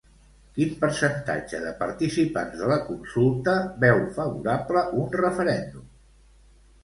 Quin 0.53 0.69
percentatge 0.83 1.59
de 1.65 1.73
participants 1.81 2.57
de 2.63 2.69
la 2.71 2.79
consulta 2.87 3.55
veu 3.83 4.01
favorable 4.15 4.83
un 5.03 5.11
referèndum? 5.25 5.85